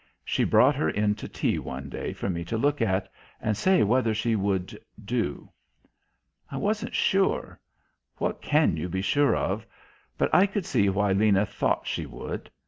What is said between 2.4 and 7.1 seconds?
to look at and say whether she would "do." I wasn't